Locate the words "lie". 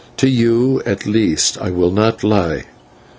2.23-2.63